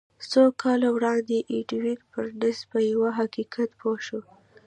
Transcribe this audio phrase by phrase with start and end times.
[0.31, 4.19] څو کاله وړاندې ايډوين بارنس په يوه حقيقت پوه شو.